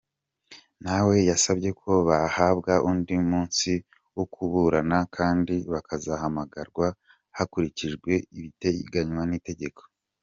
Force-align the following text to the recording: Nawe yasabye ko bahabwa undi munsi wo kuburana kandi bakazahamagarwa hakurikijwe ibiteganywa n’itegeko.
Nawe 0.83 1.15
yasabye 1.29 1.69
ko 1.81 1.91
bahabwa 2.07 2.73
undi 2.89 3.15
munsi 3.29 3.71
wo 4.15 4.23
kuburana 4.33 4.97
kandi 5.15 5.53
bakazahamagarwa 5.71 6.87
hakurikijwe 7.37 8.11
ibiteganywa 8.37 9.23
n’itegeko. 9.27 9.81